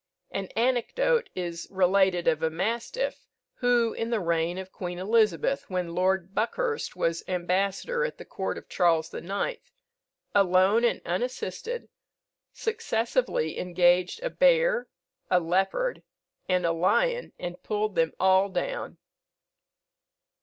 [0.31, 5.93] An anecdote is related of a mastiff, who, in the reign of Queen Elizabeth, when
[5.93, 9.69] Lord Buckhurst was ambassador at the Court of Charles the Ninth,
[10.33, 11.87] alone and unassisted,
[12.51, 14.87] successively engaged a bear,
[15.29, 16.01] a leopard,
[16.49, 18.97] and a lion, and pulled them all down.